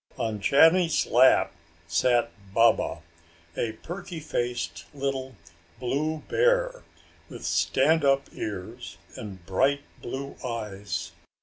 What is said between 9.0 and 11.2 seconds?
and bright blue eyes.